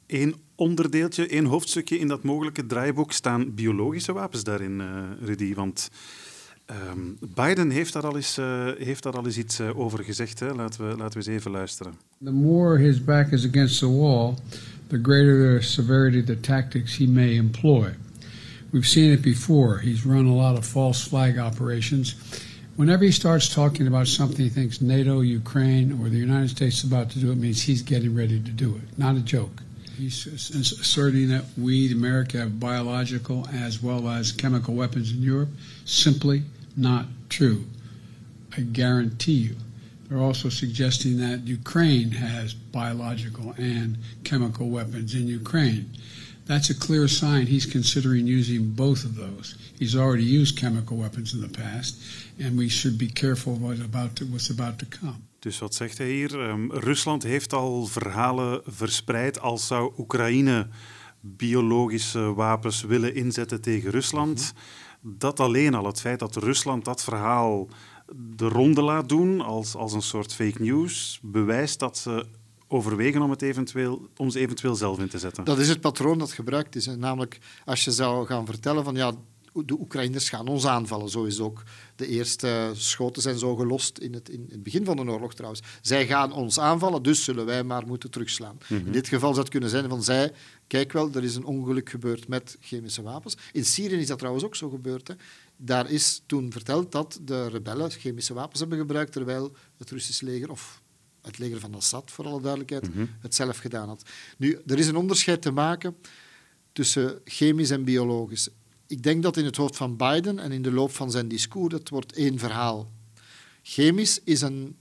[0.06, 3.12] één onderdeeltje, één hoofdstukje in dat mogelijke draaiboek.
[3.12, 5.54] Staan biologische wapens daarin, uh, Rudy?
[5.54, 5.90] Want
[6.70, 10.40] um, Biden heeft daar al eens, uh, heeft daar al eens iets over gezegd.
[10.40, 10.54] Hè?
[10.54, 11.94] Laten, we, laten we eens even luisteren.
[12.24, 14.36] The more his back is against the wall...
[14.90, 17.94] the greater the severity of the tactics he may employ.
[18.72, 19.80] We've seen it before.
[19.80, 22.16] He's run a lot of false flag operations.
[22.76, 26.84] Whenever he starts talking about something he thinks NATO, Ukraine, or the United States is
[26.84, 28.98] about to do, it means he's getting ready to do it.
[28.98, 29.62] Not a joke.
[29.98, 35.50] He's asserting that we, America, have biological as well as chemical weapons in Europe.
[35.86, 36.44] Simply
[36.76, 37.66] not true.
[38.58, 39.56] I guarantee you.
[40.08, 45.90] They're also suggesting that Ukraine has biological and chemical weapons in Ukraine.
[46.46, 49.56] That's a clear sign he's considering using both of those.
[49.80, 51.96] He's already used chemical weapons in the past,
[52.40, 55.22] and we should be careful what's about to, what's about to come.
[55.40, 56.34] Dus wat zegt hij hier?
[56.34, 60.68] Um, Rusland heeft al verhalen verspreid als zou Oekraïne
[61.22, 64.40] biologische wapens willen inzetten tegen Rusland.
[64.40, 64.85] Mm -hmm.
[65.08, 67.68] Dat alleen al, het feit dat Rusland dat verhaal
[68.36, 72.26] de ronde laat doen als, als een soort fake news, bewijst dat ze
[72.68, 75.44] overwegen om, het eventueel, om ze eventueel zelf in te zetten.
[75.44, 76.86] Dat is het patroon dat gebruikt is.
[76.86, 79.12] Namelijk, als je zou gaan vertellen van ja,
[79.64, 81.10] de Oekraïners gaan ons aanvallen.
[81.10, 81.64] Zo is ook
[81.96, 85.62] de eerste schoten zijn zo gelost in het, in het begin van de oorlog trouwens.
[85.82, 88.58] Zij gaan ons aanvallen, dus zullen wij maar moeten terugslaan.
[88.68, 88.86] Mhm.
[88.86, 90.32] In dit geval zou het kunnen zijn van zij,
[90.68, 93.38] kijk wel, er is een ongeluk gebeurd met chemische wapens.
[93.52, 95.08] In Syrië is dat trouwens ook zo gebeurd.
[95.08, 95.14] Hè.
[95.58, 100.52] Daar is toen verteld dat de rebellen chemische wapens hebben gebruikt, terwijl het Russische leger,
[100.52, 100.82] of
[101.22, 103.06] het leger van Assad voor alle duidelijkheid, mhm.
[103.20, 104.10] het zelf gedaan had.
[104.38, 105.96] Nu, er is een onderscheid te maken
[106.72, 108.50] tussen chemisch en biologisch.
[108.88, 111.74] Ik denk dat in het hoofd van Biden en in de loop van zijn discours,
[111.74, 112.92] het wordt één verhaal.
[113.62, 114.76] Chemisch is een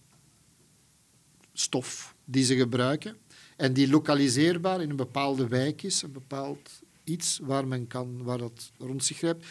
[1.53, 3.17] stof die ze gebruiken
[3.57, 6.71] en die lokaliseerbaar in een bepaalde wijk is, een bepaald
[7.05, 9.47] iets waar men kan, waar dat rond zich grijpt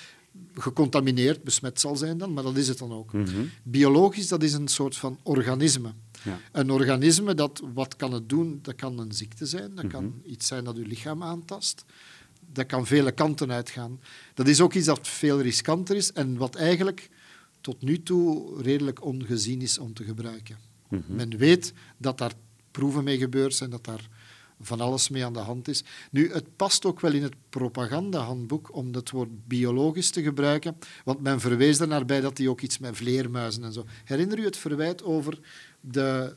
[0.53, 3.13] gecontamineerd, besmet zal zijn dan, maar dat is het dan ook.
[3.13, 3.45] Mhm.
[3.63, 5.93] Biologisch, dat is een soort van organisme.
[6.23, 6.39] Ja.
[6.51, 8.59] Een organisme, dat, wat kan het doen?
[8.61, 10.31] Dat kan een ziekte zijn, dat kan mhm.
[10.31, 11.85] iets zijn dat uw lichaam aantast.
[12.53, 13.99] Dat kan vele kanten uitgaan.
[14.33, 17.09] Dat is ook iets dat veel riskanter is en wat eigenlijk
[17.61, 20.57] tot nu toe redelijk ongezien is om te gebruiken.
[20.89, 21.15] Mhm.
[21.15, 22.33] Men weet dat daar
[22.71, 24.09] proeven mee gebeurd zijn, dat daar
[24.61, 25.83] van alles mee aan de hand is.
[26.11, 31.21] Nu, het past ook wel in het propagandahandboek om het woord biologisch te gebruiken, want
[31.21, 33.85] men verwees er naar bij dat hij ook iets met vleermuizen en zo.
[34.03, 35.39] Herinner u het verwijt over
[35.81, 36.35] de,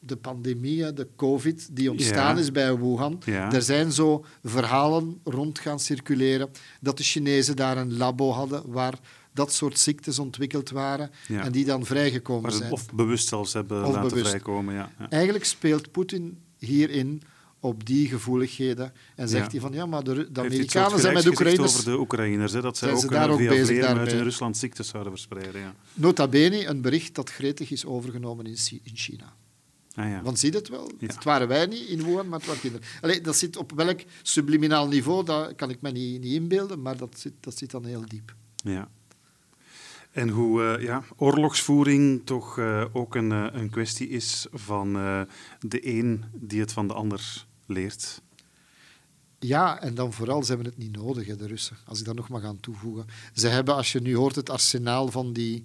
[0.00, 3.22] de pandemie, de COVID, die ontstaan is bij Wuhan?
[3.26, 8.98] Er zijn zo verhalen rond gaan circuleren dat de Chinezen daar een labo hadden waar
[9.32, 12.72] dat soort ziektes ontwikkeld waren en die dan vrijgekomen zijn.
[12.72, 14.28] Of bewust zelfs hebben of laten bewust.
[14.28, 14.74] vrijkomen.
[14.74, 14.90] Ja.
[15.08, 17.22] Eigenlijk speelt Poetin hierin
[17.60, 18.92] op die gevoeligheden.
[19.16, 21.72] En zegt hij van ja, maar de, de Amerikanen zijn met Oekraïners.
[21.72, 24.88] over de Oekraïners, hè, dat zij ook, ze daar ook bezig uit in Rusland ziektes
[24.88, 25.60] zouden verspreiden.
[25.60, 25.74] Ja.
[25.94, 28.56] Nota bene, een bericht dat gretig is overgenomen in
[28.94, 29.34] China.
[29.98, 30.22] Ah, ja.
[30.22, 30.90] Want zie je het wel?
[30.98, 31.06] Ja.
[31.06, 32.86] Het waren wij niet in Wuhan, maar het waren kinderen.
[33.00, 36.96] Allee, dat zit op welk subliminaal niveau, dat kan ik me niet, niet inbeelden, maar
[36.96, 38.34] dat zit, dat zit dan heel diep.
[38.54, 38.88] Ja.
[40.10, 44.92] En hoe uh, ja, oorlogsvoering toch uh, ook een, uh, een kwestie is van
[45.60, 48.22] de een die het van de ander leert.
[49.38, 51.76] Ja, en dan vooral, ze hebben het niet nodig, hè, de Russen.
[51.86, 53.06] Als ik daar nog mag aan toevoegen.
[53.34, 55.64] Ze hebben, als je nu hoort, het arsenaal van die,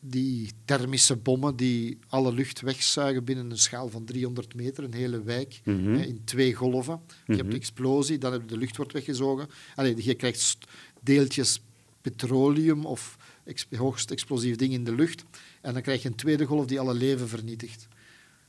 [0.00, 5.22] die thermische bommen die alle lucht wegzuigen binnen een schaal van 300 meter, een hele
[5.22, 5.94] wijk, mhm.
[5.94, 7.00] hè, in twee golven.
[7.26, 7.56] Je hebt mhm.
[7.56, 9.48] explosie, dan heb je de lucht wordt weggezogen.
[9.74, 10.58] Allee, je krijgt
[11.02, 11.60] deeltjes
[12.00, 13.16] petroleum of
[13.76, 15.24] hoogst explosief ding in de lucht.
[15.60, 17.88] En dan krijg je een tweede golf die alle leven vernietigt.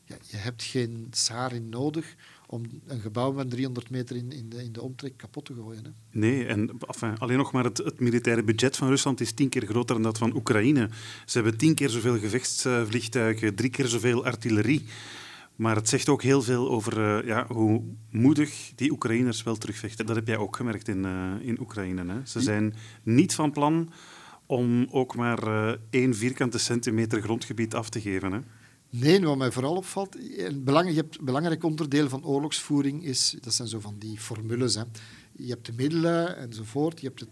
[0.06, 2.16] Ja, je hebt geen sarin nodig
[2.52, 5.84] om een gebouw met 300 meter in, in, de, in de omtrek kapot te gooien.
[5.84, 5.90] Hè.
[6.20, 9.66] Nee, en enfin, alleen nog maar het, het, militaire budget van Rusland is tien keer
[9.66, 10.90] groter dan dat van Oekraïne.
[11.26, 14.86] Ze hebben tien keer zoveel gevechtsvliegtuigen, drie keer zoveel artillerie.
[15.56, 20.06] Maar het zegt ook heel veel over uh, ja, hoe moedig die Oekraïners wel terugvechten.
[20.06, 22.14] Dat heb jij ook gemerkt in, uh, in Oekraïne.
[22.14, 22.26] Hè?
[22.26, 23.92] Ze zijn niet van plan
[24.46, 28.32] om ook maar uh, één vierkante centimeter grondgebied af te geven.
[28.32, 28.40] Hè?
[28.90, 33.54] Nee, wat mij vooral opvalt, een belang, je hebt, belangrijk onderdeel van oorlogsvoering is, dat
[33.54, 34.76] zijn zo van die formules.
[34.76, 34.84] Hè.
[35.32, 37.30] Je hebt de middelen enzovoort, je hebt het,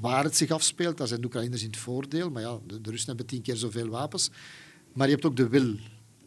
[0.00, 2.90] waar het zich afspeelt, daar zijn de Oekraïners in het voordeel, maar ja, de, de
[2.90, 4.30] Russen hebben tien keer zoveel wapens.
[4.92, 5.74] Maar je hebt ook de wil,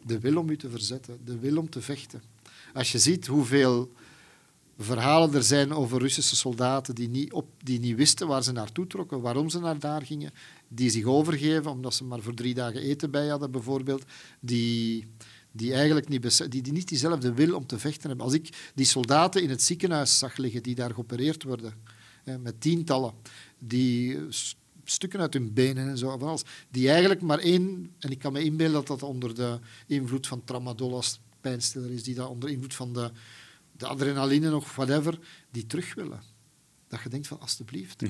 [0.06, 2.22] de wil om je te verzetten, de wil om te vechten.
[2.74, 3.92] Als je ziet hoeveel
[4.78, 8.88] verhalen er zijn over Russische soldaten die niet, op, die niet wisten waar ze naartoe
[8.88, 10.32] trokken, waarom ze naar daar gingen,
[10.68, 14.04] die zich overgeven omdat ze maar voor drie dagen eten bij hadden, bijvoorbeeld,
[14.40, 15.08] die,
[15.52, 18.26] die eigenlijk niet, die, die niet diezelfde wil om te vechten hebben.
[18.26, 21.74] Als ik die soldaten in het ziekenhuis zag liggen, die daar geopereerd worden,
[22.24, 23.14] hè, met tientallen,
[23.60, 24.18] die
[24.84, 28.34] stukken uit hun benen en zo, van alles, die eigenlijk maar één, en ik kan
[28.34, 32.50] me inbeelden dat dat onder de invloed van tramadol als pijnstiller is, die dat onder
[32.50, 33.12] invloed van de
[33.78, 35.20] de adrenaline of whatever,
[35.52, 36.22] die terug willen.
[36.88, 38.02] Dat je denkt van, alstublieft,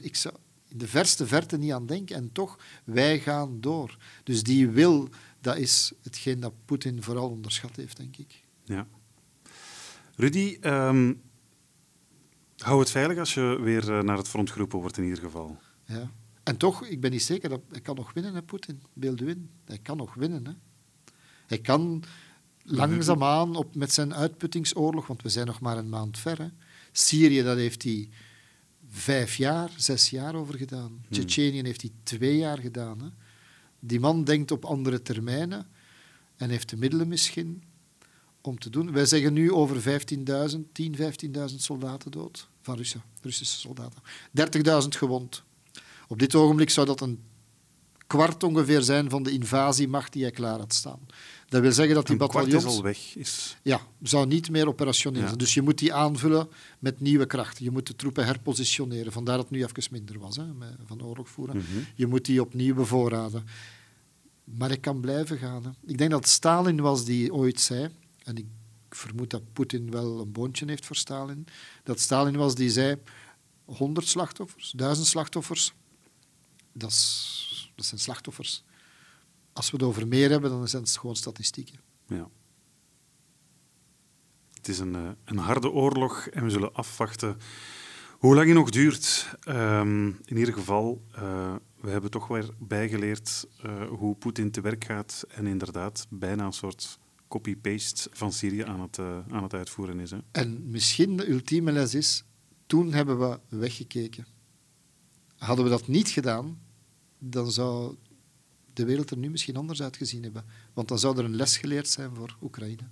[0.00, 0.34] ik zou
[0.68, 3.96] in de verste verte niet aan denken en toch, wij gaan door.
[4.24, 5.08] Dus die wil,
[5.40, 8.44] dat is hetgeen dat Poetin vooral onderschat heeft, denk ik.
[8.64, 8.86] Ja.
[10.14, 11.22] Rudy, um,
[12.56, 15.58] hou het veilig als je weer eh, naar het front geroepen wordt in ieder geval.
[15.84, 16.10] Ja.
[16.42, 18.82] En toch, ik ben niet zeker, dat hij kan nog winnen, hè, Poetin.
[18.92, 19.50] Beeld u in.
[19.64, 20.46] Hij kan nog winnen.
[20.46, 20.52] Hè.
[21.46, 22.02] Hij kan
[22.62, 26.52] langzaamaan op, met zijn uitputtingsoorlog, want we zijn nog maar een maand ver.
[26.92, 28.08] Syrië, dat heeft hij
[28.96, 30.88] vijf jaar, zes jaar over gedaan.
[30.88, 31.10] Hmm.
[31.10, 33.00] Tsjetsjenië heeft hij twee jaar gedaan.
[33.00, 33.08] Hè.
[33.80, 35.66] Die man denkt op andere termijnen
[36.36, 37.62] en heeft de middelen misschien
[38.40, 38.92] om te doen.
[38.92, 40.02] Wij zeggen nu over
[40.52, 44.02] 15.000, 10, 15.000 soldaten dood van Russen, Russische soldaten.
[44.82, 45.42] 30.000 gewond.
[46.08, 47.22] Op dit ogenblik zou dat een
[48.06, 51.00] kwart ongeveer zijn van de invasiemacht die hij klaar had staan.
[51.48, 52.64] Dat wil zeggen dat die bataljons...
[52.64, 53.16] is al weg.
[53.16, 53.56] Is...
[53.62, 55.38] Ja, zou niet meer operationeel zijn.
[55.38, 57.64] Dus je moet die aanvullen met nieuwe krachten.
[57.64, 59.12] Je moet de troepen herpositioneren.
[59.12, 60.44] Vandaar dat het nu even minder was, hè,
[60.86, 61.56] van oorlog voeren.
[61.56, 61.66] Mhm.
[61.94, 63.44] Je moet die opnieuw bevoorraden.
[64.44, 65.64] Maar ik kan blijven gaan.
[65.64, 65.70] Hè.
[65.86, 67.90] Ik denk dat Stalin was die ooit zei,
[68.24, 68.46] en ik
[68.90, 71.46] vermoed dat Poetin wel een boontje heeft voor Stalin,
[71.82, 72.96] dat Stalin was die zei,
[73.64, 75.72] 100 slachtoffers, 1000 slachtoffers,
[76.72, 78.64] dat, is, dat zijn slachtoffers.
[79.56, 81.80] Als we het over meer hebben, dan zijn het gewoon statistieken.
[82.06, 82.28] Ja.
[84.52, 87.36] Het is een, eh, een harde oorlog en we zullen afwachten
[88.18, 89.36] hoe lang het nog duurt.
[89.48, 94.84] Um, in ieder geval, uh, we hebben toch weer bijgeleerd uh, hoe Poetin te werk
[94.84, 100.00] gaat en inderdaad bijna een soort copy-paste van Syrië aan het, uh, aan het uitvoeren
[100.00, 100.10] is.
[100.10, 100.18] Hè.
[100.30, 102.24] En misschien de ultieme les is,
[102.66, 104.26] toen hebben we weggekeken.
[105.36, 106.58] Hadden we dat niet gedaan,
[107.18, 107.96] dan zou
[108.76, 110.44] de wereld er nu misschien anders uitgezien hebben.
[110.74, 112.82] Want dan zou er een les geleerd zijn voor Oekraïne.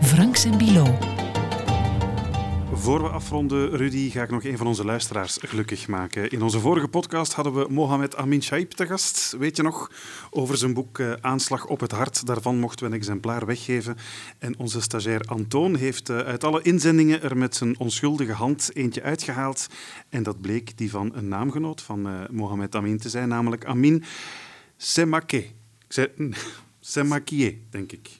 [0.00, 1.31] Franks en.
[2.74, 6.30] Voor we afronden, Rudy, ga ik nog een van onze luisteraars gelukkig maken.
[6.30, 9.36] In onze vorige podcast hadden we Mohamed Amin Shaib te gast.
[9.38, 9.90] Weet je nog?
[10.30, 12.26] Over zijn boek uh, Aanslag op het Hart.
[12.26, 13.96] Daarvan mochten we een exemplaar weggeven.
[14.38, 19.02] En onze stagiair Antoon heeft uh, uit alle inzendingen er met zijn onschuldige hand eentje
[19.02, 19.66] uitgehaald.
[20.08, 24.04] En dat bleek die van een naamgenoot van uh, Mohamed Amin te zijn, namelijk Amin
[24.76, 25.46] Semake.
[26.80, 28.10] Semakie, denk ik.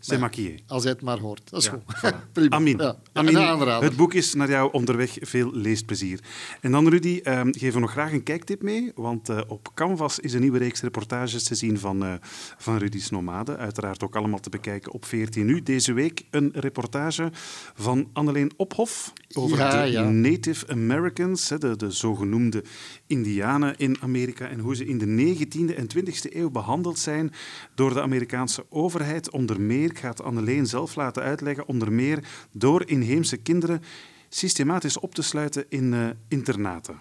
[0.00, 0.62] Semakie.
[0.66, 1.50] Als hij het maar hoort.
[1.50, 2.14] Dat is ja, goed.
[2.32, 2.56] Prima.
[2.56, 2.78] Amin.
[2.78, 2.96] Ja.
[3.16, 3.36] Amin
[3.82, 5.16] het boek is naar jou onderweg.
[5.20, 6.20] Veel leesplezier.
[6.60, 8.92] En dan, Rudy, eh, geven we nog graag een kijktip mee.
[8.94, 12.12] Want uh, op Canvas is een nieuwe reeks reportages te zien van, uh,
[12.58, 13.56] van Rudy's Nomade.
[13.56, 15.62] Uiteraard ook allemaal te bekijken op 14 nu.
[15.62, 17.30] Deze week een reportage
[17.74, 22.64] van Anneleen Ophof over de Native Americans, de, de zogenoemde
[23.06, 24.48] Indianen in Amerika.
[24.48, 27.32] En hoe ze in de 19e en 20e eeuw behandeld zijn
[27.74, 32.24] door de Amerikaanse overheid onder meer, ik ga het Anneleen zelf laten uitleggen, onder meer
[32.52, 33.82] door inheemse kinderen
[34.28, 37.00] systematisch op te sluiten in uh, internaten.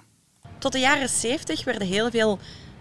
[0.58, 2.39] Tot de jaren 70 werden heel veel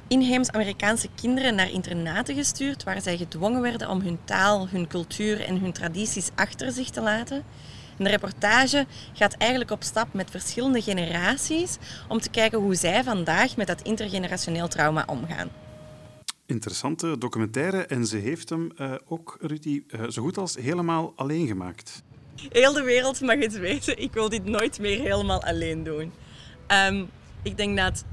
[0.09, 5.61] inheems-Amerikaanse kinderen naar internaten gestuurd, waar zij gedwongen werden om hun taal, hun cultuur en
[5.61, 7.45] hun tradities achter zich te laten.
[7.99, 11.77] En de reportage gaat eigenlijk op stap met verschillende generaties
[12.09, 15.51] om te kijken hoe zij vandaag met dat intergenerationeel trauma omgaan
[16.47, 21.47] interessante documentaire en ze heeft hem uh, ook, Rudy, uh, zo goed als helemaal alleen
[21.47, 22.03] gemaakt.
[22.37, 26.13] Heel de wereld mag het weten, ik wil dit nooit meer helemaal alleen doen.
[26.89, 27.11] Um,
[27.43, 28.05] ik denk dat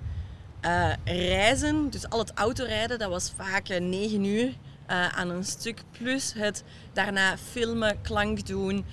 [0.65, 4.53] uh, reizen, dus al het autorijden, dat was vaak negen uur
[4.88, 5.84] aan een stuk.
[5.91, 8.86] Plus het daarna filmen, klank doen,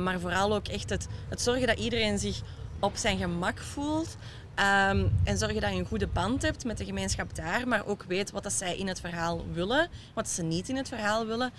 [0.00, 2.40] maar vooral ook echt het, het zorgen dat iedereen zich
[2.80, 4.16] op zijn gemak voelt.
[4.58, 8.04] Um, en zorgen dat je een goede band hebt met de gemeenschap daar, maar ook
[8.08, 11.52] weet wat dat zij in het verhaal willen, wat ze niet in het verhaal willen.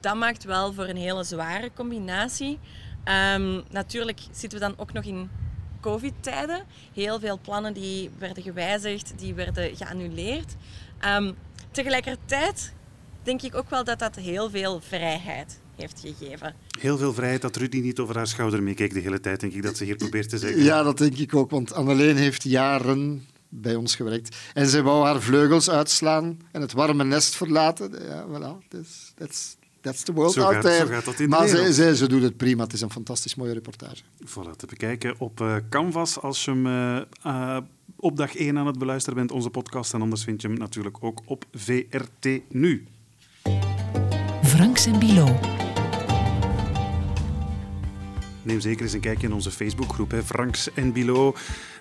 [0.00, 2.58] Dat maakt wel voor een hele zware combinatie.
[3.34, 5.30] Um, natuurlijk zitten we dan ook nog in
[5.80, 6.64] COVID-tijden.
[6.94, 10.54] Heel veel plannen die werden gewijzigd, die werden geannuleerd.
[11.16, 11.36] Um,
[11.70, 12.72] tegelijkertijd
[13.22, 16.54] denk ik ook wel dat dat heel veel vrijheid heeft gegeven.
[16.80, 19.62] Heel veel vrijheid dat Rudy niet over haar schouder meekijkt de hele tijd, denk ik
[19.62, 20.62] dat ze hier probeert te zeggen.
[20.62, 24.36] Ja, dat denk ik ook, want Anneleen heeft jaren bij ons gewerkt.
[24.54, 27.90] En ze wou haar vleugels uitslaan en het warme nest verlaten.
[28.08, 30.86] Ja, voilà, that's, that's, That's the world Zo out gaat- there.
[30.86, 32.62] zo gaat dat in de maar ze, ze doet het prima.
[32.62, 34.02] Het is een fantastisch mooie reportage.
[34.26, 37.62] Voilà, te bekijken op eh, Canvas als je hem eh, eh,
[37.96, 39.94] op dag 1 aan het beluisteren bent, onze podcast.
[39.94, 42.86] En anders vind je hem natuurlijk ook op VRT Nu.
[44.42, 45.38] Franks en Bilo.
[48.42, 51.34] Neem zeker eens een kijkje in onze Facebookgroep, Franks en Bilo.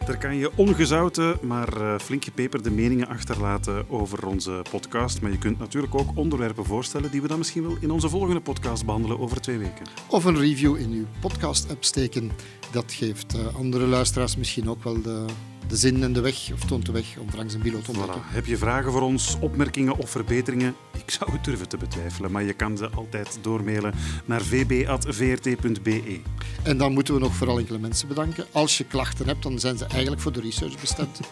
[0.05, 5.21] Daar kan je ongezouten, maar eh, flink gepeperde meningen achterlaten over onze podcast.
[5.21, 8.41] Maar je kunt natuurlijk ook onderwerpen voorstellen die we dan misschien wel in onze volgende
[8.41, 9.85] podcast behandelen over twee weken.
[10.07, 12.31] Of een review in uw podcast-app steken.
[12.71, 15.25] Dat geeft eh, andere luisteraars misschien ook wel de,
[15.67, 18.21] de zin en de weg, of toont de weg om Franks en Bilo te ontdekken.
[18.21, 18.33] Voilà.
[18.33, 20.75] Heb je vragen voor ons, opmerkingen of verbeteringen?
[20.93, 23.93] Ik zou het durven te betwijfelen, maar je kan ze altijd doormailen
[24.25, 26.19] naar vb.vrt.be.
[26.63, 28.45] En dan moeten we nog vooral enkele mensen bedanken.
[28.51, 31.19] Als je klachten hebt, dan zijn ze eigenlijk voor de research bestemd.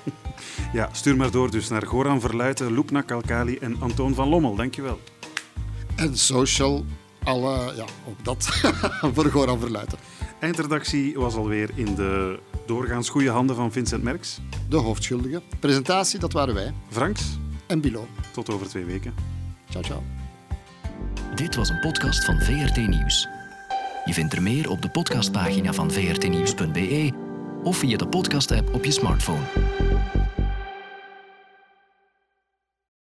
[0.73, 4.55] Ja, stuur maar door dus naar Goran Verluiten, Loepna Kalkali en Antoon van Lommel.
[4.55, 4.99] Dankjewel.
[5.95, 6.85] en social,
[7.23, 8.45] alle, ja, ook dat,
[9.13, 9.97] voor Goran Verluiten.
[10.39, 14.39] Eindredactie was alweer in de doorgaans goede handen van Vincent Merks.
[14.69, 15.41] De hoofdschuldige.
[15.59, 16.73] Presentatie, dat waren wij.
[16.89, 18.07] Franks, En Bilo.
[18.31, 19.13] tot over twee weken.
[19.69, 20.03] Ciao, ciao.
[21.35, 23.27] Dit was een podcast van VRT Nieuws.
[24.05, 27.11] Je vindt er meer op de podcastpagina van vrtnieuws.be
[27.63, 29.43] of via de podcast-app op je smartphone.